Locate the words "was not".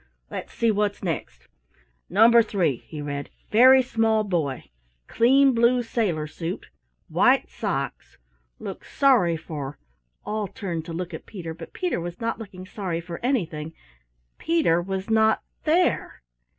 12.01-12.39, 14.81-15.43